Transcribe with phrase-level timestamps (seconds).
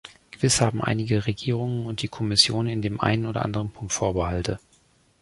[0.31, 4.59] Gewiss haben einige Regierungen und die Kommission in dem einen oder anderen Punkt Vorbehalte.